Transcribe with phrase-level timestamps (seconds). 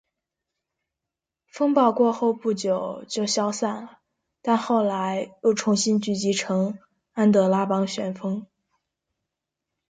[1.47, 3.99] 风暴过后不久就消散了，
[4.41, 6.79] 但后来又重新聚集成
[7.11, 8.47] 安得拉邦旋风。